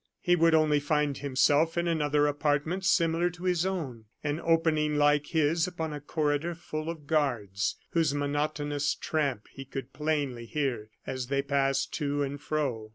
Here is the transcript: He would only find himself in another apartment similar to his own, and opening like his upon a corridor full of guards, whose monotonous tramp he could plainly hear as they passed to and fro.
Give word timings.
He 0.19 0.35
would 0.35 0.55
only 0.55 0.79
find 0.79 1.15
himself 1.19 1.77
in 1.77 1.87
another 1.87 2.25
apartment 2.25 2.85
similar 2.85 3.29
to 3.29 3.43
his 3.43 3.67
own, 3.67 4.05
and 4.23 4.41
opening 4.41 4.95
like 4.95 5.27
his 5.27 5.67
upon 5.67 5.93
a 5.93 6.01
corridor 6.01 6.55
full 6.55 6.89
of 6.89 7.05
guards, 7.05 7.75
whose 7.91 8.11
monotonous 8.11 8.95
tramp 8.95 9.45
he 9.51 9.63
could 9.63 9.93
plainly 9.93 10.47
hear 10.47 10.89
as 11.05 11.27
they 11.27 11.43
passed 11.43 11.93
to 11.99 12.23
and 12.23 12.41
fro. 12.41 12.89